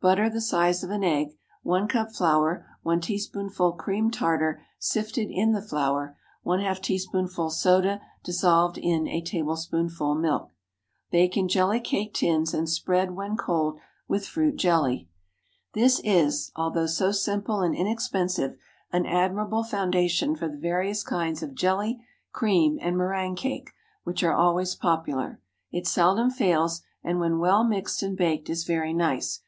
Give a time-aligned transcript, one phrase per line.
[0.00, 1.36] Butter, the size of an egg.
[1.62, 2.64] 1 cup flour.
[2.84, 6.16] 1 teaspoonful cream tartar, sifted in the flour.
[6.42, 10.54] ½ teaspoonful soda, dissolved in a tablespoonful milk.
[11.10, 13.78] Bake in jelly cake tins, and spread, when cold,
[14.08, 15.06] with fruit jelly.
[15.74, 18.56] This is, although so simple and inexpensive,
[18.90, 23.68] an admirable foundation for the various kinds of jelly, cream, and méringue cake,
[24.02, 25.42] which are always popular.
[25.70, 29.40] It seldom fails, and when well mixed and baked, is very nice.